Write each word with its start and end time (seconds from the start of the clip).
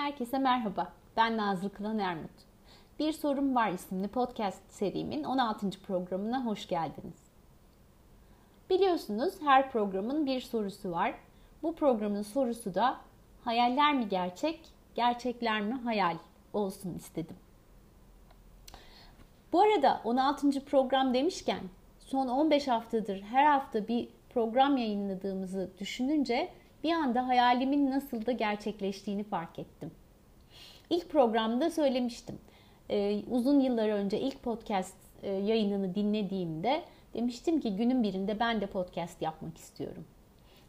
Herkese 0.00 0.38
merhaba. 0.38 0.92
Ben 1.16 1.36
Nazlı 1.36 1.72
Kılan 1.72 1.98
Ermut. 1.98 2.30
Bir 2.98 3.12
Sorum 3.12 3.54
Var 3.54 3.70
isimli 3.70 4.08
podcast 4.08 4.62
serimin 4.68 5.24
16. 5.24 5.70
programına 5.70 6.44
hoş 6.44 6.68
geldiniz. 6.68 7.30
Biliyorsunuz 8.70 9.34
her 9.44 9.70
programın 9.70 10.26
bir 10.26 10.40
sorusu 10.40 10.90
var. 10.90 11.14
Bu 11.62 11.74
programın 11.74 12.22
sorusu 12.22 12.74
da 12.74 12.96
hayaller 13.44 13.94
mi 13.94 14.08
gerçek, 14.08 14.60
gerçekler 14.94 15.60
mi 15.60 15.74
hayal 15.74 16.16
olsun 16.52 16.94
istedim. 16.94 17.36
Bu 19.52 19.60
arada 19.60 20.00
16. 20.04 20.64
program 20.64 21.14
demişken 21.14 21.60
son 22.00 22.28
15 22.28 22.68
haftadır 22.68 23.22
her 23.22 23.44
hafta 23.44 23.88
bir 23.88 24.08
program 24.34 24.76
yayınladığımızı 24.76 25.70
düşününce 25.78 26.59
bir 26.84 26.92
anda 26.92 27.28
hayalimin 27.28 27.90
nasıl 27.90 28.26
da 28.26 28.32
gerçekleştiğini 28.32 29.24
fark 29.24 29.58
ettim. 29.58 29.90
İlk 30.90 31.10
programda 31.10 31.70
söylemiştim. 31.70 32.38
Ee, 32.90 33.22
uzun 33.30 33.60
yıllar 33.60 33.88
önce 33.88 34.20
ilk 34.20 34.42
podcast 34.42 34.96
e, 35.22 35.30
yayınını 35.32 35.94
dinlediğimde 35.94 36.82
demiştim 37.14 37.60
ki 37.60 37.76
günün 37.76 38.02
birinde 38.02 38.40
ben 38.40 38.60
de 38.60 38.66
podcast 38.66 39.22
yapmak 39.22 39.58
istiyorum. 39.58 40.04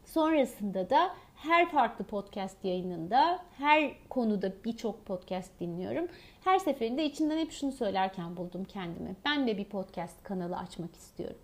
Sonrasında 0.04 0.90
da 0.90 1.14
her 1.36 1.70
farklı 1.70 2.04
podcast 2.04 2.64
yayınında, 2.64 3.38
her 3.58 3.92
konuda 4.08 4.52
birçok 4.64 5.06
podcast 5.06 5.60
dinliyorum. 5.60 6.08
Her 6.44 6.58
seferinde 6.58 7.04
içimden 7.04 7.38
hep 7.38 7.52
şunu 7.52 7.72
söylerken 7.72 8.36
buldum 8.36 8.64
kendimi. 8.64 9.16
Ben 9.24 9.46
de 9.46 9.58
bir 9.58 9.64
podcast 9.64 10.22
kanalı 10.22 10.56
açmak 10.56 10.96
istiyorum. 10.96 11.38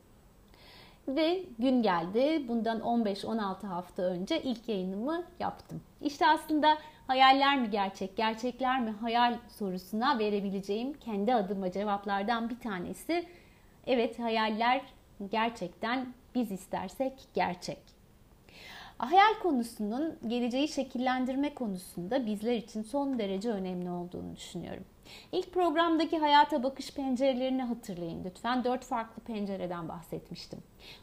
Ve 1.09 1.43
gün 1.59 1.83
geldi. 1.83 2.49
Bundan 2.49 2.81
15-16 2.81 3.67
hafta 3.67 4.03
önce 4.03 4.43
ilk 4.43 4.69
yayınımı 4.69 5.25
yaptım. 5.41 5.81
İşte 6.03 6.27
aslında 6.27 6.79
hayaller 7.07 7.61
mi 7.61 7.71
gerçek, 7.71 8.17
gerçekler 8.17 8.81
mi 8.81 8.91
hayal 8.91 9.39
sorusuna 9.49 10.19
verebileceğim 10.19 10.93
kendi 10.93 11.35
adıma 11.35 11.73
cevaplardan 11.73 12.51
bir 12.51 12.59
tanesi. 12.59 13.27
Evet 13.87 14.19
hayaller 14.19 14.83
gerçekten 15.31 16.07
biz 16.35 16.53
istersek 16.53 17.13
gerçek. 17.35 17.79
Hayal 18.99 19.35
konusunun 19.43 20.19
geleceği 20.27 20.69
şekillendirme 20.69 21.55
konusunda 21.55 22.27
bizler 22.27 22.57
için 22.57 22.83
son 22.83 23.19
derece 23.19 23.51
önemli 23.51 23.91
olduğunu 23.91 24.37
düşünüyorum. 24.37 24.85
İlk 25.33 25.53
programdaki 25.53 26.19
hayata 26.19 26.63
bakış 26.63 26.95
pencerelerini 26.95 27.63
hatırlayın 27.63 28.25
lütfen. 28.25 28.65
Dört 28.65 28.85
farklı 28.85 29.23
pencereden 29.23 29.89
bahsetmiştim. 29.89 30.59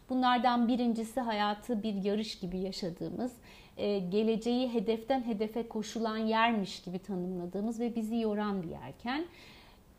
Bunlardan 0.09 0.67
birincisi 0.67 1.19
hayatı 1.19 1.83
bir 1.83 1.93
yarış 1.93 2.39
gibi 2.39 2.57
yaşadığımız, 2.57 3.31
e, 3.77 3.99
geleceği 3.99 4.73
hedeften 4.73 5.25
hedefe 5.25 5.67
koşulan 5.67 6.17
yermiş 6.17 6.81
gibi 6.81 6.99
tanımladığımız 6.99 7.79
ve 7.79 7.95
bizi 7.95 8.15
yoran 8.15 8.63
bir 8.63 8.69
yerken 8.69 9.25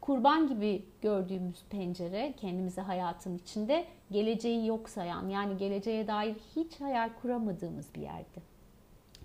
kurban 0.01 0.49
gibi 0.49 0.85
gördüğümüz 1.03 1.65
pencere 1.71 2.35
kendimizi 2.41 2.81
hayatın 2.81 3.39
içinde 3.39 3.85
geleceği 4.11 4.67
yok 4.67 4.89
sayan 4.89 5.29
yani 5.29 5.57
geleceğe 5.57 6.07
dair 6.07 6.37
hiç 6.57 6.81
hayal 6.81 7.11
kuramadığımız 7.23 7.95
bir 7.95 8.01
yerdi. 8.01 8.56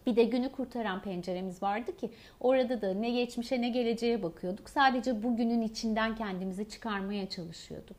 Bir 0.05 0.15
de 0.15 0.23
günü 0.23 0.51
kurtaran 0.51 1.01
penceremiz 1.01 1.63
vardı 1.63 1.97
ki 1.97 2.09
orada 2.39 2.81
da 2.81 2.93
ne 2.93 3.11
geçmişe 3.11 3.61
ne 3.61 3.69
geleceğe 3.69 4.23
bakıyorduk. 4.23 4.69
Sadece 4.69 5.23
bugünün 5.23 5.61
içinden 5.61 6.15
kendimizi 6.15 6.69
çıkarmaya 6.69 7.29
çalışıyorduk. 7.29 7.97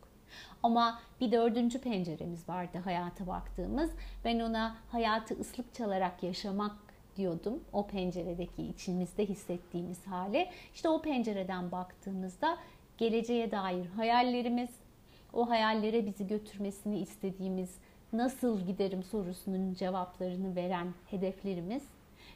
Ama 0.62 1.00
bir 1.20 1.32
dördüncü 1.32 1.80
penceremiz 1.80 2.48
vardı 2.48 2.78
hayata 2.84 3.26
baktığımız. 3.26 3.90
Ben 4.24 4.40
ona 4.40 4.76
hayatı 4.88 5.40
ıslık 5.40 5.74
çalarak 5.74 6.22
yaşamak 6.22 6.76
diyordum. 7.16 7.64
O 7.72 7.86
penceredeki 7.86 8.62
içimizde 8.62 9.26
hissettiğimiz 9.26 10.06
hale. 10.06 10.50
İşte 10.74 10.88
o 10.88 11.02
pencereden 11.02 11.72
baktığımızda 11.72 12.58
geleceğe 12.98 13.50
dair 13.50 13.86
hayallerimiz, 13.86 14.70
o 15.32 15.48
hayallere 15.48 16.06
bizi 16.06 16.26
götürmesini 16.26 16.98
istediğimiz 16.98 17.70
nasıl 18.12 18.60
giderim 18.66 19.02
sorusunun 19.02 19.74
cevaplarını 19.74 20.56
veren 20.56 20.94
hedeflerimiz 21.10 21.82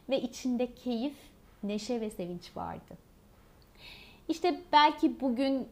ve 0.09 0.21
içinde 0.21 0.75
keyif, 0.75 1.17
neşe 1.63 2.01
ve 2.01 2.11
sevinç 2.11 2.57
vardı. 2.57 2.95
İşte 4.29 4.61
belki 4.73 5.21
bugün 5.21 5.69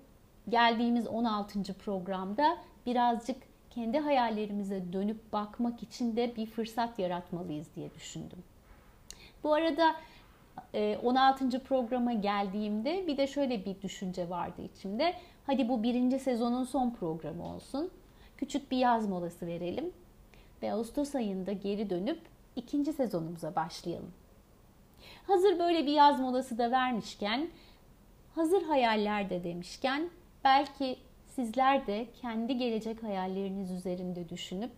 geldiğimiz 0.48 1.06
16. 1.06 1.74
programda 1.74 2.58
birazcık 2.86 3.36
kendi 3.70 3.98
hayallerimize 3.98 4.92
dönüp 4.92 5.32
bakmak 5.32 5.82
için 5.82 6.16
de 6.16 6.36
bir 6.36 6.46
fırsat 6.46 6.98
yaratmalıyız 6.98 7.66
diye 7.76 7.94
düşündüm. 7.94 8.38
Bu 9.44 9.54
arada 9.54 9.94
16. 11.02 11.56
E, 11.56 11.60
programa 11.60 12.12
geldiğimde 12.12 13.06
bir 13.06 13.16
de 13.16 13.26
şöyle 13.26 13.64
bir 13.64 13.82
düşünce 13.82 14.30
vardı 14.30 14.62
içimde. 14.62 15.14
Hadi 15.46 15.68
bu 15.68 15.82
birinci 15.82 16.18
sezonun 16.18 16.64
son 16.64 16.90
programı 16.90 17.54
olsun. 17.54 17.90
Küçük 18.36 18.70
bir 18.70 18.76
yaz 18.76 19.08
molası 19.08 19.46
verelim 19.46 19.92
ve 20.62 20.72
Ağustos 20.72 21.14
ayında 21.14 21.52
geri 21.52 21.90
dönüp 21.90 22.20
ikinci 22.56 22.92
sezonumuza 22.92 23.54
başlayalım. 23.54 24.12
Hazır 25.26 25.58
böyle 25.58 25.86
bir 25.86 25.92
yaz 25.92 26.20
molası 26.20 26.58
da 26.58 26.70
vermişken, 26.70 27.48
hazır 28.34 28.62
hayaller 28.62 29.30
de 29.30 29.44
demişken 29.44 30.10
belki 30.44 30.96
sizler 31.26 31.86
de 31.86 32.06
kendi 32.22 32.56
gelecek 32.56 33.02
hayalleriniz 33.02 33.70
üzerinde 33.70 34.28
düşünüp 34.28 34.72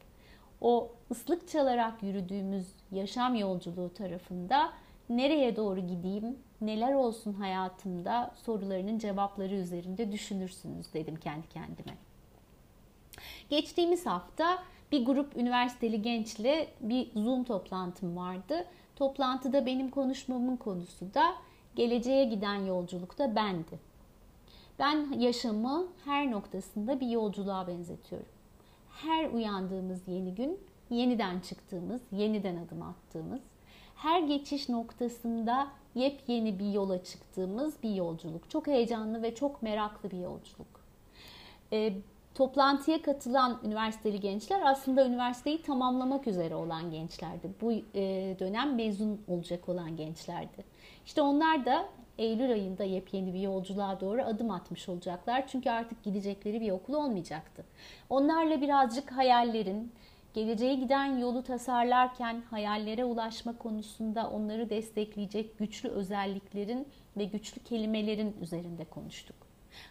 o 0.61 0.93
ıslık 1.11 1.49
çalarak 1.49 2.03
yürüdüğümüz 2.03 2.67
yaşam 2.93 3.35
yolculuğu 3.35 3.95
tarafında 3.95 4.73
nereye 5.09 5.57
doğru 5.57 5.81
gideyim, 5.81 6.39
neler 6.61 6.95
olsun 6.95 7.33
hayatımda 7.33 8.35
sorularının 8.45 8.99
cevapları 8.99 9.55
üzerinde 9.55 10.13
düşünürsünüz 10.13 10.95
dedim 10.95 11.17
kendi 11.17 11.49
kendime. 11.49 11.95
Geçtiğimiz 13.51 14.07
hafta 14.07 14.63
bir 14.93 15.07
grup 15.07 15.37
üniversiteli 15.37 16.03
gençle 16.03 16.69
bir 16.81 17.11
Zoom 17.15 17.45
toplantım 17.45 18.17
vardı. 18.17 18.67
Toplantıda 18.97 19.67
benim 19.67 19.91
konuşmamın 19.91 20.57
konusu 20.57 21.15
da 21.15 21.35
geleceğe 21.77 22.25
giden 22.25 22.55
yolculukta 22.55 23.37
bendi. 23.37 23.79
Ben 24.79 25.13
yaşamı 25.19 25.87
her 26.05 26.31
noktasında 26.31 27.01
bir 27.01 27.09
yolculuğa 27.09 27.67
benzetiyorum. 27.67 28.29
Her 28.91 29.31
uyandığımız 29.31 30.09
yeni 30.09 30.35
gün, 30.35 30.61
yeniden 30.91 31.41
çıktığımız, 31.41 32.01
yeniden 32.13 32.57
adım 32.57 32.83
attığımız, 32.83 33.41
her 33.97 34.21
geçiş 34.21 34.69
noktasında 34.69 35.69
yepyeni 35.95 36.59
bir 36.59 36.73
yola 36.73 37.05
çıktığımız 37.05 37.83
bir 37.83 37.95
yolculuk. 37.95 38.51
Çok 38.51 38.67
heyecanlı 38.67 39.23
ve 39.23 39.35
çok 39.35 39.63
meraklı 39.63 40.11
bir 40.11 40.19
yolculuk. 40.19 40.81
Toplantıya 42.37 43.03
katılan 43.03 43.61
üniversiteli 43.65 44.21
gençler 44.21 44.61
aslında 44.65 45.07
üniversiteyi 45.07 45.63
tamamlamak 45.63 46.27
üzere 46.27 46.55
olan 46.55 46.91
gençlerdi. 46.91 47.51
Bu 47.61 47.73
e, 47.73 48.37
dönem 48.39 48.75
mezun 48.75 49.21
olacak 49.29 49.69
olan 49.69 49.97
gençlerdi. 49.97 50.65
İşte 51.07 51.23
onlar 51.23 51.67
da 51.67 51.89
Eylül 52.19 52.53
ayında 52.53 52.85
yepyeni 52.85 53.35
bir 53.35 53.41
yolculuğa 53.41 54.01
doğru 54.01 54.23
adım 54.23 54.51
atmış 54.51 54.89
olacaklar. 54.89 55.49
Çünkü 55.49 55.71
artık 55.71 56.03
gidecekleri 56.03 56.61
bir 56.61 56.71
okul 56.71 56.95
olmayacaktı. 56.95 57.65
Onlarla 58.11 58.61
birazcık 58.61 59.13
hayallerin, 59.13 59.93
geleceğe 60.35 60.75
giden 60.75 61.19
yolu 61.19 61.43
tasarlarken 61.43 62.43
hayallere 62.51 63.05
ulaşma 63.05 63.59
konusunda 63.59 64.31
onları 64.31 64.71
destekleyecek 64.71 65.59
güçlü 65.59 65.89
özelliklerin 65.89 66.89
ve 67.17 67.25
güçlü 67.25 67.63
kelimelerin 67.63 68.37
üzerinde 68.41 68.85
konuştuk. 68.85 69.47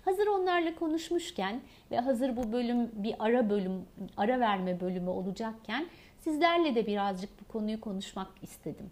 Hazır 0.05 0.27
onlarla 0.27 0.75
konuşmuşken 0.75 1.61
ve 1.91 1.99
hazır 1.99 2.37
bu 2.37 2.51
bölüm 2.51 2.91
bir 2.93 3.15
ara 3.19 3.49
bölüm, 3.49 3.85
ara 4.17 4.39
verme 4.39 4.79
bölümü 4.79 5.09
olacakken 5.09 5.87
sizlerle 6.19 6.75
de 6.75 6.87
birazcık 6.87 7.29
bu 7.41 7.51
konuyu 7.51 7.81
konuşmak 7.81 8.27
istedim. 8.41 8.91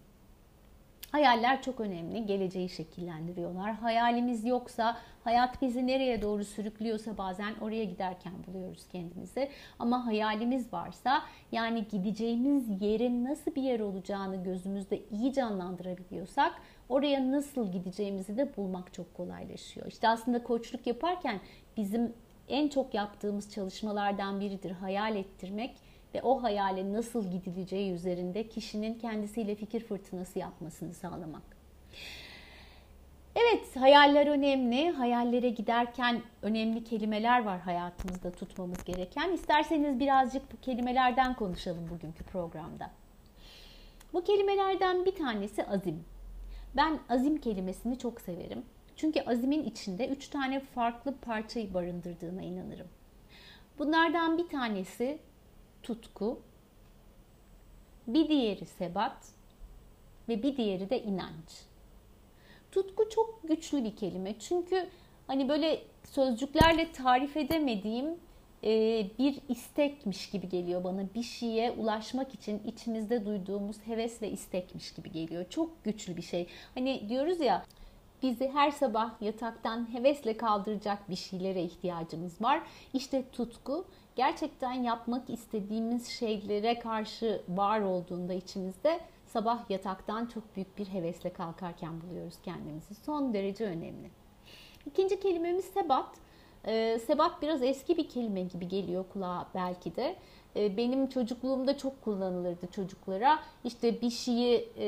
Hayaller 1.14 1.62
çok 1.62 1.80
önemli. 1.80 2.26
Geleceği 2.26 2.68
şekillendiriyorlar. 2.68 3.72
Hayalimiz 3.72 4.44
yoksa, 4.44 4.96
hayat 5.24 5.62
bizi 5.62 5.86
nereye 5.86 6.22
doğru 6.22 6.44
sürüklüyorsa 6.44 7.18
bazen 7.18 7.54
oraya 7.60 7.84
giderken 7.84 8.32
buluyoruz 8.46 8.88
kendimizi. 8.88 9.48
Ama 9.78 10.06
hayalimiz 10.06 10.72
varsa, 10.72 11.22
yani 11.52 11.84
gideceğimiz 11.90 12.82
yerin 12.82 13.24
nasıl 13.24 13.54
bir 13.54 13.62
yer 13.62 13.80
olacağını 13.80 14.44
gözümüzde 14.44 15.00
iyi 15.10 15.32
canlandırabiliyorsak, 15.32 16.52
oraya 16.88 17.32
nasıl 17.32 17.72
gideceğimizi 17.72 18.36
de 18.36 18.56
bulmak 18.56 18.94
çok 18.94 19.14
kolaylaşıyor. 19.14 19.86
İşte 19.86 20.08
aslında 20.08 20.42
koçluk 20.42 20.86
yaparken 20.86 21.40
bizim 21.76 22.12
en 22.48 22.68
çok 22.68 22.94
yaptığımız 22.94 23.52
çalışmalardan 23.52 24.40
biridir 24.40 24.70
hayal 24.70 25.16
ettirmek 25.16 25.74
ve 26.14 26.22
o 26.22 26.42
hayale 26.42 26.92
nasıl 26.92 27.30
gidileceği 27.30 27.92
üzerinde 27.92 28.48
kişinin 28.48 28.94
kendisiyle 28.94 29.54
fikir 29.54 29.80
fırtınası 29.80 30.38
yapmasını 30.38 30.94
sağlamak. 30.94 31.42
Evet, 33.36 33.76
hayaller 33.76 34.26
önemli. 34.26 34.90
Hayallere 34.90 35.48
giderken 35.48 36.22
önemli 36.42 36.84
kelimeler 36.84 37.44
var 37.44 37.60
hayatımızda 37.60 38.32
tutmamız 38.32 38.84
gereken. 38.84 39.32
İsterseniz 39.32 40.00
birazcık 40.00 40.52
bu 40.52 40.60
kelimelerden 40.60 41.34
konuşalım 41.34 41.90
bugünkü 41.90 42.24
programda. 42.24 42.90
Bu 44.12 44.24
kelimelerden 44.24 45.04
bir 45.04 45.14
tanesi 45.14 45.66
azim. 45.66 46.04
Ben 46.76 46.98
azim 47.08 47.38
kelimesini 47.40 47.98
çok 47.98 48.20
severim. 48.20 48.62
Çünkü 48.96 49.20
azimin 49.20 49.64
içinde 49.64 50.08
üç 50.08 50.28
tane 50.28 50.60
farklı 50.60 51.16
parçayı 51.16 51.74
barındırdığına 51.74 52.42
inanırım. 52.42 52.88
Bunlardan 53.78 54.38
bir 54.38 54.48
tanesi 54.48 55.18
tutku, 55.84 56.40
bir 58.06 58.28
diğeri 58.28 58.66
sebat 58.66 59.16
ve 60.28 60.42
bir 60.42 60.56
diğeri 60.56 60.90
de 60.90 61.02
inanç. 61.02 61.64
Tutku 62.72 63.08
çok 63.08 63.48
güçlü 63.48 63.84
bir 63.84 63.96
kelime. 63.96 64.38
Çünkü 64.38 64.88
hani 65.26 65.48
böyle 65.48 65.82
sözcüklerle 66.04 66.92
tarif 66.92 67.36
edemediğim 67.36 68.06
e, 68.64 68.70
bir 69.18 69.40
istekmiş 69.48 70.30
gibi 70.30 70.48
geliyor 70.48 70.84
bana. 70.84 71.14
Bir 71.14 71.22
şeye 71.22 71.70
ulaşmak 71.70 72.34
için 72.34 72.62
içimizde 72.66 73.26
duyduğumuz 73.26 73.76
heves 73.86 74.22
ve 74.22 74.30
istekmiş 74.30 74.94
gibi 74.94 75.12
geliyor. 75.12 75.44
Çok 75.50 75.84
güçlü 75.84 76.16
bir 76.16 76.22
şey. 76.22 76.46
Hani 76.74 77.08
diyoruz 77.08 77.40
ya 77.40 77.64
bizi 78.22 78.48
her 78.48 78.70
sabah 78.70 79.22
yataktan 79.22 79.94
hevesle 79.94 80.36
kaldıracak 80.36 81.10
bir 81.10 81.16
şeylere 81.16 81.62
ihtiyacımız 81.62 82.42
var. 82.42 82.62
İşte 82.92 83.24
tutku 83.32 83.84
gerçekten 84.16 84.72
yapmak 84.72 85.30
istediğimiz 85.30 86.08
şeylere 86.08 86.78
karşı 86.78 87.42
var 87.48 87.80
olduğunda 87.80 88.34
içimizde 88.34 89.00
sabah 89.26 89.70
yataktan 89.70 90.26
çok 90.26 90.56
büyük 90.56 90.78
bir 90.78 90.86
hevesle 90.86 91.32
kalkarken 91.32 92.00
buluyoruz 92.00 92.34
kendimizi. 92.42 92.94
Son 92.94 93.34
derece 93.34 93.64
önemli. 93.64 94.10
İkinci 94.86 95.20
kelimemiz 95.20 95.64
sebat. 95.64 96.08
Ee, 96.66 96.98
sebat 97.06 97.42
biraz 97.42 97.62
eski 97.62 97.96
bir 97.96 98.08
kelime 98.08 98.42
gibi 98.42 98.68
geliyor 98.68 99.04
kulağa 99.12 99.46
belki 99.54 99.96
de. 99.96 100.16
Ee, 100.56 100.76
benim 100.76 101.08
çocukluğumda 101.08 101.78
çok 101.78 102.02
kullanılırdı 102.02 102.66
çocuklara. 102.66 103.38
İşte 103.64 104.00
bir 104.00 104.10
şeyi 104.10 104.68
e, 104.76 104.86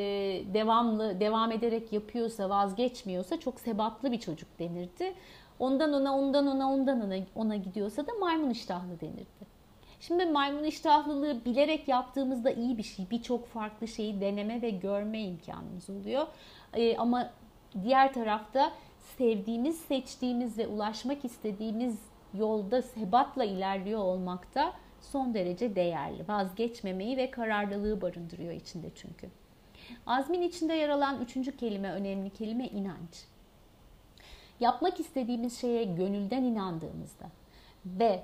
devamlı, 0.54 1.20
devam 1.20 1.52
ederek 1.52 1.92
yapıyorsa, 1.92 2.50
vazgeçmiyorsa 2.50 3.40
çok 3.40 3.60
sebatlı 3.60 4.12
bir 4.12 4.20
çocuk 4.20 4.58
denirdi. 4.58 5.14
Ondan 5.58 5.92
ona, 5.92 6.18
ondan 6.18 6.46
ona, 6.46 6.72
ondan 6.72 7.00
ona, 7.00 7.16
ona 7.34 7.56
gidiyorsa 7.56 8.06
da 8.06 8.10
maymun 8.20 8.50
iştahlı 8.50 9.00
denirdi. 9.00 9.56
Şimdi 10.00 10.26
maymun 10.26 10.64
iştahlılığı 10.64 11.44
bilerek 11.44 11.88
yaptığımızda 11.88 12.50
iyi 12.50 12.78
bir 12.78 12.82
şey. 12.82 13.10
Birçok 13.10 13.46
farklı 13.46 13.88
şeyi 13.88 14.20
deneme 14.20 14.62
ve 14.62 14.70
görme 14.70 15.20
imkanımız 15.20 15.90
oluyor. 15.90 16.26
Ee, 16.74 16.96
ama 16.96 17.30
diğer 17.82 18.12
tarafta 18.12 18.72
sevdiğimiz, 19.18 19.76
seçtiğimiz 19.76 20.58
ve 20.58 20.66
ulaşmak 20.66 21.24
istediğimiz 21.24 21.98
yolda 22.34 22.82
sebatla 22.82 23.44
ilerliyor 23.44 24.00
olmakta 24.00 24.72
son 25.00 25.34
derece 25.34 25.76
değerli. 25.76 26.28
Vazgeçmemeyi 26.28 27.16
ve 27.16 27.30
kararlılığı 27.30 28.00
barındırıyor 28.00 28.52
içinde 28.52 28.90
çünkü. 28.94 29.28
Azmin 30.06 30.42
içinde 30.42 30.74
yer 30.74 30.88
alan 30.88 31.20
üçüncü 31.22 31.56
kelime, 31.56 31.92
önemli 31.92 32.30
kelime 32.30 32.66
inanç. 32.66 33.26
Yapmak 34.60 35.00
istediğimiz 35.00 35.60
şeye 35.60 35.84
gönülden 35.84 36.42
inandığımızda 36.42 37.26
ve 37.86 38.22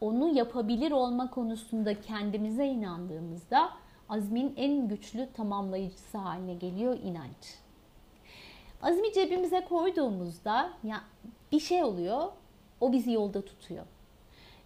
onu 0.00 0.28
yapabilir 0.28 0.90
olma 0.90 1.30
konusunda 1.30 2.00
kendimize 2.00 2.66
inandığımızda 2.66 3.70
azmin 4.08 4.54
en 4.56 4.88
güçlü 4.88 5.28
tamamlayıcısı 5.32 6.18
haline 6.18 6.54
geliyor 6.54 6.98
inanç. 7.04 7.58
Azmi 8.82 9.12
cebimize 9.12 9.64
koyduğumuzda 9.68 10.72
ya 10.84 11.00
bir 11.52 11.60
şey 11.60 11.84
oluyor, 11.84 12.28
o 12.80 12.92
bizi 12.92 13.12
yolda 13.12 13.44
tutuyor. 13.44 13.86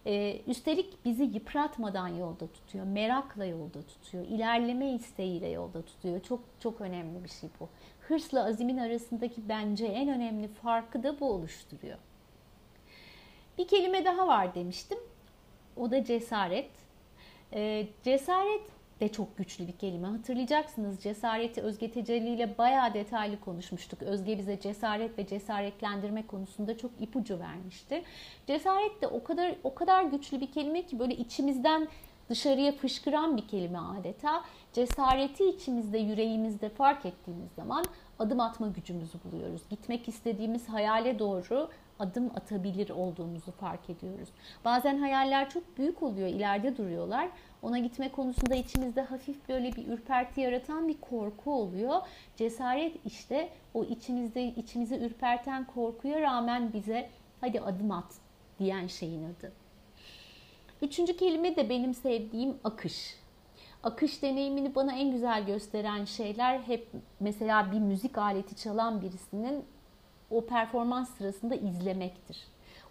Ee, 0.05 0.41
üstelik 0.47 1.05
bizi 1.05 1.23
yıpratmadan 1.23 2.07
yolda 2.07 2.47
tutuyor, 2.47 2.85
merakla 2.85 3.45
yolda 3.45 3.81
tutuyor, 3.81 4.25
ilerleme 4.25 4.91
isteğiyle 4.91 5.47
yolda 5.47 5.81
tutuyor. 5.81 6.23
Çok 6.23 6.39
çok 6.59 6.81
önemli 6.81 7.23
bir 7.23 7.29
şey 7.29 7.49
bu. 7.59 7.69
Hırsla 7.99 8.45
azimin 8.45 8.77
arasındaki 8.77 9.49
bence 9.49 9.85
en 9.85 10.09
önemli 10.09 10.47
farkı 10.47 11.03
da 11.03 11.19
bu 11.19 11.31
oluşturuyor. 11.31 11.97
Bir 13.57 13.67
kelime 13.67 14.05
daha 14.05 14.27
var 14.27 14.55
demiştim. 14.55 14.97
O 15.77 15.91
da 15.91 16.03
cesaret. 16.03 16.69
Ee, 17.53 17.87
cesaret 18.03 18.61
de 19.01 19.09
çok 19.09 19.37
güçlü 19.37 19.67
bir 19.67 19.77
kelime. 19.77 20.07
Hatırlayacaksınız 20.07 20.99
cesareti 20.99 21.61
Özge 21.61 21.91
Tecelli 21.91 22.29
ile 22.29 22.57
bayağı 22.57 22.93
detaylı 22.93 23.39
konuşmuştuk. 23.39 24.01
Özge 24.01 24.37
bize 24.37 24.59
cesaret 24.59 25.17
ve 25.17 25.27
cesaretlendirme 25.27 26.27
konusunda 26.27 26.77
çok 26.77 26.91
ipucu 26.99 27.39
vermişti. 27.39 28.03
Cesaret 28.47 29.01
de 29.01 29.07
o 29.07 29.23
kadar 29.23 29.55
o 29.63 29.75
kadar 29.75 30.03
güçlü 30.03 30.41
bir 30.41 30.51
kelime 30.51 30.85
ki 30.85 30.99
böyle 30.99 31.15
içimizden 31.15 31.87
dışarıya 32.29 32.71
fışkıran 32.71 33.37
bir 33.37 33.47
kelime 33.47 33.79
adeta. 33.79 34.43
Cesareti 34.73 35.49
içimizde, 35.49 35.97
yüreğimizde 35.97 36.69
fark 36.69 37.05
ettiğimiz 37.05 37.51
zaman 37.55 37.85
adım 38.19 38.39
atma 38.39 38.67
gücümüzü 38.67 39.17
buluyoruz. 39.25 39.61
Gitmek 39.69 40.07
istediğimiz 40.07 40.69
hayale 40.69 41.19
doğru 41.19 41.69
adım 42.01 42.31
atabilir 42.35 42.89
olduğumuzu 42.89 43.51
fark 43.51 43.89
ediyoruz. 43.89 44.29
Bazen 44.65 44.97
hayaller 44.97 45.49
çok 45.49 45.77
büyük 45.77 46.03
oluyor, 46.03 46.27
ileride 46.27 46.77
duruyorlar. 46.77 47.29
Ona 47.61 47.79
gitme 47.79 48.11
konusunda 48.11 48.55
içimizde 48.55 49.01
hafif 49.01 49.49
böyle 49.49 49.71
bir 49.71 49.87
ürperti 49.87 50.41
yaratan 50.41 50.87
bir 50.87 51.01
korku 51.01 51.53
oluyor. 51.53 52.01
Cesaret 52.35 53.05
işte 53.05 53.49
o 53.73 53.83
içimizde 53.83 54.45
içimizi 54.45 54.95
ürperten 54.95 55.65
korkuya 55.65 56.21
rağmen 56.21 56.73
bize 56.73 57.09
hadi 57.41 57.61
adım 57.61 57.91
at 57.91 58.13
diyen 58.59 58.87
şeyin 58.87 59.23
adı. 59.23 59.51
Üçüncü 60.81 61.17
kelime 61.17 61.55
de 61.55 61.69
benim 61.69 61.93
sevdiğim 61.93 62.57
akış. 62.63 63.21
Akış 63.83 64.21
deneyimini 64.21 64.75
bana 64.75 64.93
en 64.93 65.11
güzel 65.11 65.45
gösteren 65.45 66.05
şeyler 66.05 66.59
hep 66.59 66.87
mesela 67.19 67.71
bir 67.71 67.79
müzik 67.79 68.17
aleti 68.17 68.55
çalan 68.55 69.01
birisinin 69.01 69.65
o 70.31 70.45
performans 70.45 71.09
sırasında 71.17 71.55
izlemektir. 71.55 72.37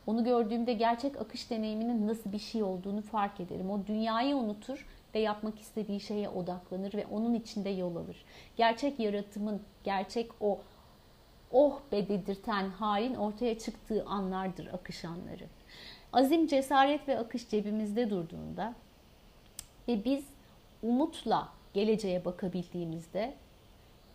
Onu 0.06 0.24
gördüğümde 0.24 0.72
gerçek 0.72 1.16
akış 1.16 1.50
deneyiminin 1.50 2.08
nasıl 2.08 2.32
bir 2.32 2.38
şey 2.38 2.62
olduğunu 2.62 3.02
fark 3.02 3.40
ederim. 3.40 3.70
O 3.70 3.86
dünyayı 3.86 4.36
unutur 4.36 4.86
ve 5.14 5.18
yapmak 5.18 5.60
istediği 5.60 6.00
şeye 6.00 6.28
odaklanır 6.28 6.94
ve 6.94 7.06
onun 7.06 7.34
içinde 7.34 7.70
yol 7.70 7.96
alır. 7.96 8.24
Gerçek 8.56 9.00
yaratımın, 9.00 9.62
gerçek 9.84 10.30
o 10.40 10.58
oh 11.52 11.80
be 11.92 12.08
dedirten 12.08 12.68
halin 12.68 13.14
ortaya 13.14 13.58
çıktığı 13.58 14.04
anlardır 14.04 14.66
akış 14.66 15.04
anları. 15.04 15.44
Azim, 16.12 16.46
cesaret 16.46 17.08
ve 17.08 17.18
akış 17.18 17.48
cebimizde 17.48 18.10
durduğunda 18.10 18.74
ve 19.88 20.04
biz 20.04 20.24
umutla 20.82 21.48
geleceğe 21.74 22.24
bakabildiğimizde 22.24 23.34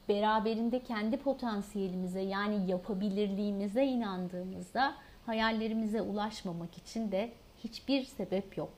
beraberinde 0.09 0.83
kendi 0.83 1.17
potansiyelimize 1.17 2.21
yani 2.21 2.71
yapabilirliğimize 2.71 3.85
inandığımızda 3.85 4.95
hayallerimize 5.25 6.01
ulaşmamak 6.01 6.77
için 6.77 7.11
de 7.11 7.31
hiçbir 7.63 8.03
sebep 8.03 8.57
yok. 8.57 8.73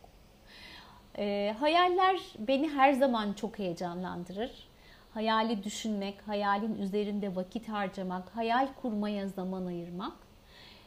E, 1.17 1.55
hayaller 1.59 2.21
beni 2.39 2.69
her 2.69 2.93
zaman 2.93 3.33
çok 3.33 3.59
heyecanlandırır. 3.59 4.67
Hayali 5.13 5.63
düşünmek, 5.63 6.27
hayalin 6.27 6.75
üzerinde 6.75 7.35
vakit 7.35 7.69
harcamak, 7.69 8.35
hayal 8.35 8.67
kurmaya 8.81 9.27
zaman 9.27 9.65
ayırmak. 9.65 10.13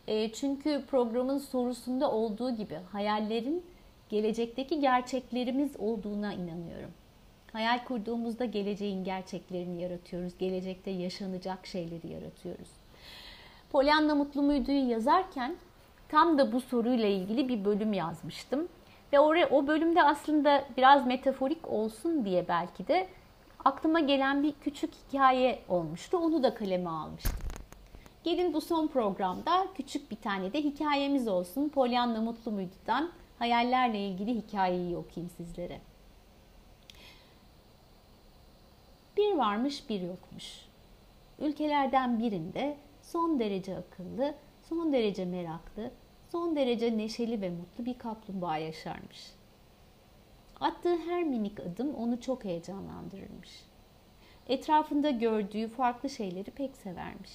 E, 0.06 0.32
çünkü 0.32 0.84
programın 0.86 1.38
sorusunda 1.38 2.10
olduğu 2.10 2.56
gibi 2.56 2.78
hayallerin 2.92 3.64
gelecekteki 4.08 4.80
gerçeklerimiz 4.80 5.76
olduğuna 5.78 6.32
inanıyorum. 6.32 6.90
Hayal 7.52 7.84
kurduğumuzda 7.84 8.44
geleceğin 8.44 9.04
gerçeklerini 9.04 9.82
yaratıyoruz. 9.82 10.38
Gelecekte 10.38 10.90
yaşanacak 10.90 11.66
şeyleri 11.66 12.08
yaratıyoruz. 12.12 12.68
Pollyanna 13.72 14.14
Mutlu 14.14 14.42
Muydu'yu 14.42 14.88
yazarken 14.88 15.56
tam 16.08 16.38
da 16.38 16.52
bu 16.52 16.60
soruyla 16.60 17.06
ilgili 17.06 17.48
bir 17.48 17.64
bölüm 17.64 17.92
yazmıştım. 17.92 18.68
Ve 19.12 19.20
oraya, 19.20 19.48
o 19.48 19.66
bölümde 19.66 20.02
aslında 20.02 20.64
biraz 20.76 21.06
metaforik 21.06 21.68
olsun 21.68 22.24
diye 22.24 22.48
belki 22.48 22.88
de 22.88 23.08
aklıma 23.64 24.00
gelen 24.00 24.42
bir 24.42 24.52
küçük 24.52 24.90
hikaye 24.94 25.58
olmuştu. 25.68 26.18
Onu 26.18 26.42
da 26.42 26.54
kaleme 26.54 26.90
almıştım. 26.90 27.38
Gelin 28.24 28.52
bu 28.52 28.60
son 28.60 28.86
programda 28.86 29.66
küçük 29.76 30.10
bir 30.10 30.16
tane 30.16 30.52
de 30.52 30.62
hikayemiz 30.62 31.28
olsun. 31.28 31.68
Pollyanna 31.68 32.20
Mutlu 32.20 32.50
Muydu'dan 32.50 33.10
hayallerle 33.38 33.98
ilgili 33.98 34.34
hikayeyi 34.34 34.96
okuyayım 34.96 35.30
sizlere. 35.36 35.80
Bir 39.20 39.34
varmış 39.34 39.88
bir 39.88 40.00
yokmuş. 40.00 40.66
Ülkelerden 41.38 42.18
birinde 42.18 42.76
son 43.02 43.38
derece 43.38 43.76
akıllı, 43.76 44.34
son 44.68 44.92
derece 44.92 45.24
meraklı, 45.24 45.90
son 46.32 46.56
derece 46.56 46.98
neşeli 46.98 47.40
ve 47.40 47.50
mutlu 47.50 47.86
bir 47.86 47.98
kaplumbağa 47.98 48.56
yaşarmış. 48.56 49.32
Attığı 50.60 50.96
her 50.96 51.24
minik 51.24 51.60
adım 51.60 51.94
onu 51.94 52.20
çok 52.20 52.44
heyecanlandırırmış. 52.44 53.64
Etrafında 54.48 55.10
gördüğü 55.10 55.68
farklı 55.68 56.10
şeyleri 56.10 56.50
pek 56.50 56.76
severmiş. 56.76 57.30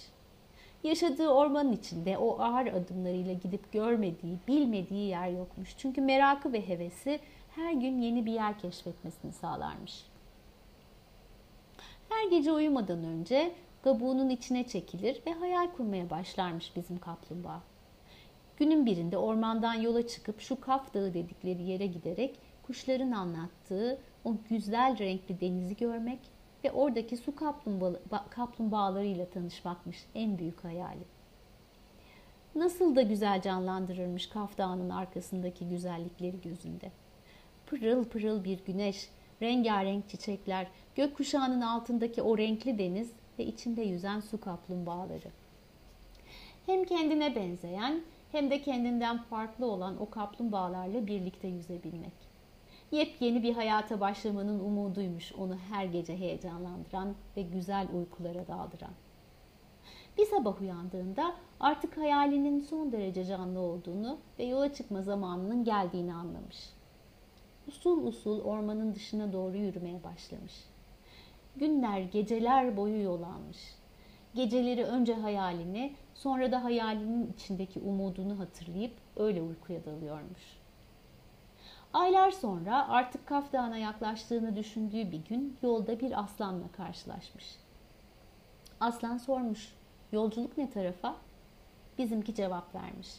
Yaşadığı 0.83 1.29
ormanın 1.29 1.71
içinde 1.71 2.17
o 2.17 2.39
ağır 2.39 2.67
adımlarıyla 2.67 3.33
gidip 3.33 3.73
görmediği, 3.73 4.37
bilmediği 4.47 5.09
yer 5.09 5.29
yokmuş. 5.29 5.75
Çünkü 5.77 6.01
merakı 6.01 6.53
ve 6.53 6.67
hevesi 6.67 7.19
her 7.55 7.73
gün 7.73 8.01
yeni 8.01 8.25
bir 8.25 8.33
yer 8.33 8.59
keşfetmesini 8.59 9.31
sağlarmış. 9.31 10.14
Her 12.25 12.29
gece 12.31 12.51
uyumadan 12.51 13.03
önce 13.03 13.51
kabuğunun 13.83 14.29
içine 14.29 14.67
çekilir 14.67 15.21
ve 15.27 15.33
hayal 15.33 15.71
kurmaya 15.71 16.09
başlarmış 16.09 16.75
bizim 16.75 16.99
kaplumbağa. 16.99 17.61
Günün 18.57 18.85
birinde 18.85 19.17
ormandan 19.17 19.73
yola 19.73 20.07
çıkıp 20.07 20.41
şu 20.41 20.61
Kaf 20.61 20.93
Dağı 20.93 21.13
dedikleri 21.13 21.63
yere 21.63 21.85
giderek 21.85 22.39
kuşların 22.63 23.11
anlattığı 23.11 23.99
o 24.23 24.35
güzel 24.49 24.99
renkli 24.99 25.41
denizi 25.41 25.75
görmek 25.75 26.19
ve 26.63 26.71
oradaki 26.71 27.17
su 27.17 27.33
kaplumbağalarıyla 28.29 29.29
tanışmakmış 29.29 30.05
en 30.15 30.37
büyük 30.37 30.63
hayali. 30.63 31.03
Nasıl 32.55 32.95
da 32.95 33.01
güzel 33.01 33.41
canlandırırmış 33.41 34.29
Kaf 34.29 34.57
Dağı'nın 34.57 34.89
arkasındaki 34.89 35.69
güzellikleri 35.69 36.41
gözünde. 36.41 36.91
Pırıl 37.65 38.05
pırıl 38.05 38.43
bir 38.43 38.65
güneş, 38.65 39.09
rengarenk 39.41 40.09
çiçekler, 40.09 40.67
gökkuşağının 40.95 41.61
altındaki 41.61 42.21
o 42.21 42.37
renkli 42.37 42.79
deniz 42.79 43.11
ve 43.39 43.45
içinde 43.45 43.81
yüzen 43.81 44.19
su 44.19 44.39
kaplumbağaları. 44.39 45.29
Hem 46.65 46.85
kendine 46.85 47.35
benzeyen 47.35 48.01
hem 48.31 48.49
de 48.49 48.61
kendinden 48.61 49.17
farklı 49.17 49.65
olan 49.65 50.01
o 50.01 50.09
kaplumbağalarla 50.09 51.07
birlikte 51.07 51.47
yüzebilmek. 51.47 52.35
Yepyeni 52.91 53.43
bir 53.43 53.53
hayata 53.53 53.99
başlamanın 53.99 54.59
umuduymuş 54.59 55.33
onu 55.33 55.57
her 55.69 55.85
gece 55.85 56.17
heyecanlandıran 56.17 57.15
ve 57.37 57.41
güzel 57.41 57.87
uykulara 57.93 58.47
daldıran. 58.47 58.93
Bir 60.17 60.25
sabah 60.25 60.61
uyandığında 60.61 61.35
artık 61.59 61.97
hayalinin 61.97 62.59
son 62.59 62.91
derece 62.91 63.25
canlı 63.25 63.59
olduğunu 63.59 64.17
ve 64.39 64.43
yola 64.43 64.73
çıkma 64.73 65.01
zamanının 65.01 65.63
geldiğini 65.63 66.13
anlamış. 66.13 66.74
Usul 67.67 68.07
usul 68.07 68.41
ormanın 68.41 68.95
dışına 68.95 69.33
doğru 69.33 69.57
yürümeye 69.57 70.03
başlamış. 70.03 70.53
Günler, 71.55 72.01
geceler 72.01 72.77
boyu 72.77 73.03
yol 73.03 73.23
almış. 73.23 73.57
Geceleri 74.35 74.83
önce 74.83 75.13
hayalini, 75.13 75.95
sonra 76.13 76.51
da 76.51 76.63
hayalinin 76.63 77.33
içindeki 77.33 77.79
umudunu 77.79 78.39
hatırlayıp 78.39 78.93
öyle 79.15 79.41
uykuya 79.41 79.85
dalıyormuş. 79.85 80.57
Aylar 81.93 82.31
sonra 82.31 82.89
artık 82.89 83.27
Kaf 83.27 83.53
Dağı'na 83.53 83.77
yaklaştığını 83.77 84.55
düşündüğü 84.55 85.11
bir 85.11 85.25
gün 85.25 85.57
yolda 85.61 85.99
bir 85.99 86.19
aslanla 86.23 86.67
karşılaşmış. 86.71 87.55
Aslan 88.79 89.17
sormuş, 89.17 89.73
yolculuk 90.11 90.57
ne 90.57 90.69
tarafa? 90.69 91.15
Bizimki 91.97 92.35
cevap 92.35 92.75
vermiş. 92.75 93.09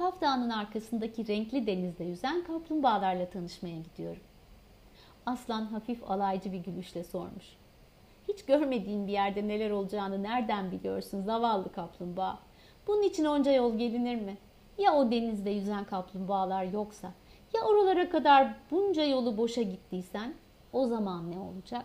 Kaf 0.00 0.20
Dağı'nın 0.20 0.50
arkasındaki 0.50 1.28
renkli 1.28 1.66
denizde 1.66 2.04
yüzen 2.04 2.44
kaplumbağalarla 2.44 3.30
tanışmaya 3.30 3.78
gidiyorum. 3.78 4.22
Aslan 5.26 5.66
hafif 5.66 6.10
alaycı 6.10 6.52
bir 6.52 6.58
gülüşle 6.58 7.04
sormuş. 7.04 7.56
Hiç 8.28 8.44
görmediğin 8.44 9.06
bir 9.06 9.12
yerde 9.12 9.48
neler 9.48 9.70
olacağını 9.70 10.22
nereden 10.22 10.72
biliyorsun 10.72 11.22
zavallı 11.22 11.72
kaplumbağa? 11.72 12.38
Bunun 12.86 13.02
için 13.02 13.24
onca 13.24 13.52
yol 13.52 13.78
gelinir 13.78 14.14
mi? 14.14 14.36
Ya 14.78 14.94
o 14.94 15.10
denizde 15.10 15.50
yüzen 15.50 15.84
kaplumbağalar 15.84 16.64
yoksa? 16.64 17.12
Ya 17.54 17.62
oralara 17.62 18.10
kadar 18.10 18.54
bunca 18.70 19.04
yolu 19.04 19.36
boşa 19.36 19.62
gittiysen? 19.62 20.34
O 20.72 20.86
zaman 20.86 21.32
ne 21.32 21.38
olacak? 21.38 21.84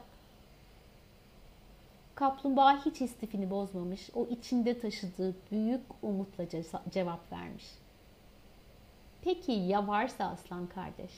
Kaplumbağa 2.15 2.85
hiç 2.85 3.01
istifini 3.01 3.49
bozmamış, 3.49 4.09
o 4.15 4.25
içinde 4.25 4.79
taşıdığı 4.79 5.35
büyük 5.51 5.81
umutla 6.01 6.43
cevap 6.91 7.31
vermiş. 7.31 7.84
Peki 9.25 9.51
ya 9.51 9.87
varsa 9.87 10.25
aslan 10.25 10.67
kardeş? 10.67 11.11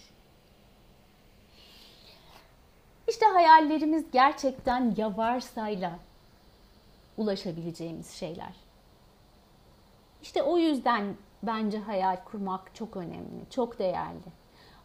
İşte 3.08 3.26
hayallerimiz 3.26 4.12
gerçekten 4.12 4.94
ya 4.98 5.18
varsayla 5.18 6.00
ulaşabileceğimiz 7.18 8.12
şeyler. 8.12 8.54
İşte 10.22 10.44
o 10.44 10.58
yüzden 10.58 11.16
bence 11.44 11.78
hayal 11.78 12.18
kurmak 12.26 12.76
çok 12.76 12.98
önemli, 12.98 13.50
çok 13.50 13.80
değerli. 13.80 14.32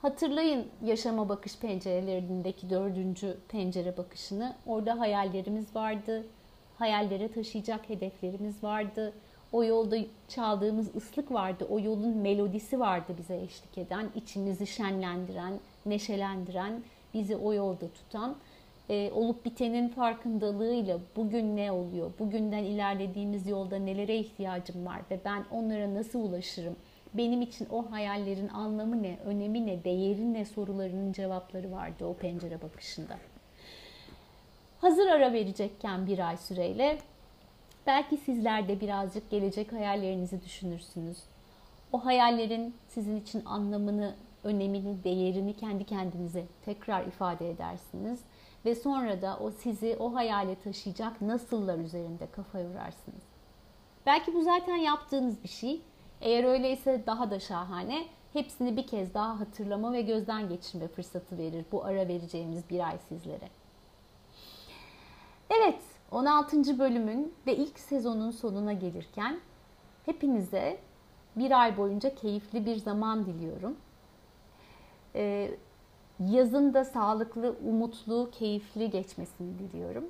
Hatırlayın 0.03 0.69
yaşama 0.85 1.29
bakış 1.29 1.59
pencerelerindeki 1.59 2.71
dördüncü 2.71 3.39
pencere 3.49 3.97
bakışını. 3.97 4.57
Orada 4.67 5.01
hayallerimiz 5.01 5.77
vardı. 5.77 6.27
Hayallere 6.79 7.33
taşıyacak 7.33 7.89
hedeflerimiz 7.89 8.65
vardı. 8.65 9.13
O 9.53 9.65
yolda 9.65 9.97
çaldığımız 10.29 10.97
ıslık 10.97 11.33
vardı. 11.33 11.67
O 11.71 11.81
yolun 11.81 12.17
melodisi 12.17 12.81
vardı 12.81 13.15
bize 13.19 13.37
eşlik 13.37 13.79
eden, 13.79 14.11
içimizi 14.15 14.67
şenlendiren, 14.67 15.61
neşelendiren, 15.87 16.83
bizi 17.15 17.37
o 17.37 17.53
yolda 17.53 17.89
tutan. 17.89 18.37
E, 18.89 19.11
olup 19.13 19.45
bitenin 19.45 19.89
farkındalığıyla 19.89 20.99
bugün 21.17 21.57
ne 21.57 21.73
oluyor, 21.73 22.11
bugünden 22.19 22.65
ilerlediğimiz 22.65 23.47
yolda 23.47 23.77
nelere 23.77 24.17
ihtiyacım 24.17 24.87
var 24.87 25.01
ve 25.11 25.21
ben 25.25 25.45
onlara 25.51 25.95
nasıl 25.95 26.21
ulaşırım? 26.21 26.77
Benim 27.15 27.43
için 27.43 27.69
o 27.71 27.91
hayallerin 27.91 28.49
anlamı 28.49 29.03
ne, 29.03 29.19
önemi 29.25 29.67
ne, 29.67 29.85
değeri 29.85 30.35
ne 30.35 30.45
sorularının 30.45 31.13
cevapları 31.13 31.73
vardı 31.73 32.05
o 32.05 32.15
pencere 32.15 32.63
bakışında. 32.63 33.19
Hazır 34.81 35.07
ara 35.07 35.33
verecekken 35.33 36.07
bir 36.07 36.29
ay 36.29 36.37
süreyle 36.37 36.99
belki 37.87 38.17
sizler 38.17 38.69
de 38.69 38.81
birazcık 38.81 39.31
gelecek 39.31 39.73
hayallerinizi 39.73 40.43
düşünürsünüz. 40.43 41.19
O 41.93 42.05
hayallerin 42.05 42.75
sizin 42.89 43.21
için 43.21 43.45
anlamını, 43.45 44.15
önemini, 44.45 45.05
değerini 45.05 45.57
kendi 45.57 45.85
kendinize 45.85 46.47
tekrar 46.65 47.07
ifade 47.07 47.51
edersiniz 47.51 48.21
ve 48.65 48.75
sonra 48.75 49.23
da 49.23 49.39
o 49.39 49.51
sizi 49.51 49.97
o 50.01 50.15
hayale 50.15 50.55
taşıyacak 50.55 51.21
nasıllar 51.21 51.79
üzerinde 51.79 52.27
kafa 52.27 52.59
yorarsınız. 52.59 53.23
Belki 54.07 54.35
bu 54.35 54.43
zaten 54.43 54.77
yaptığınız 54.77 55.43
bir 55.43 55.49
şey 55.49 55.81
eğer 56.21 56.45
öyleyse 56.45 57.03
daha 57.07 57.31
da 57.31 57.41
şahane. 57.41 58.07
Hepsini 58.33 58.77
bir 58.77 58.87
kez 58.87 59.15
daha 59.15 59.41
hatırlama 59.41 59.93
ve 59.93 60.03
gözden 60.03 60.49
geçirme 60.49 60.89
fırsatı 60.89 61.39
verir 61.39 61.65
bu 61.73 61.85
ara 61.85 62.09
vereceğimiz 62.09 62.71
bir 62.71 62.89
ay 62.89 62.99
sizlere. 63.09 63.49
Evet, 65.51 65.81
16. 66.13 66.79
bölümün 66.79 67.35
ve 67.47 67.57
ilk 67.57 67.79
sezonun 67.79 68.31
sonuna 68.31 68.73
gelirken 68.73 69.41
hepinize 70.07 70.79
bir 71.37 71.63
ay 71.63 71.77
boyunca 71.77 72.15
keyifli 72.15 72.67
bir 72.67 72.77
zaman 72.77 73.27
diliyorum. 73.27 73.77
Ee, 75.15 75.51
yazın 76.21 76.75
da 76.75 76.85
sağlıklı, 76.85 77.57
umutlu, 77.69 78.31
keyifli 78.33 78.91
geçmesini 78.91 79.59
diliyorum. 79.59 80.05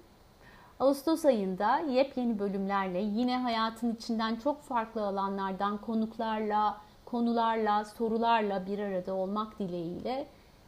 Ağustos 0.80 1.24
ayında 1.24 1.78
yepyeni 1.78 2.38
bölümlerle 2.38 3.00
yine 3.00 3.38
hayatın 3.38 3.94
içinden 3.94 4.36
çok 4.36 4.62
farklı 4.62 5.06
alanlardan 5.06 5.78
konuklarla, 5.78 6.80
konularla, 7.04 7.84
sorularla 7.84 8.66
bir 8.66 8.78
arada 8.78 9.14
olmak 9.14 9.58
dileğiyle 9.58 10.26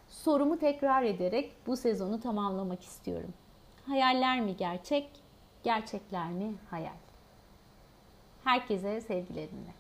sorumu 0.09 0.59
tekrar 0.59 1.03
ederek 1.03 1.53
bu 1.67 1.77
sezonu 1.77 2.21
tamamlamak 2.21 2.83
istiyorum. 2.83 3.35
Hayaller 3.87 4.41
mi 4.41 4.57
gerçek, 4.57 5.24
gerçekler 5.65 6.29
mi 6.31 6.55
hayal? 6.71 6.97
Herkese 8.45 9.01
sevgilerimle. 9.01 9.75